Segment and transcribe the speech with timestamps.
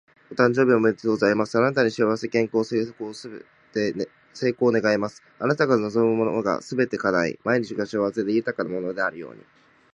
[0.31, 1.59] お誕生日おめでとうございます！
[1.59, 5.21] あなたに幸せ、健康、成功を願います。
[5.37, 9.43] あなたが望むものがすべて叶い、毎日が幸せで豊かなものであるように。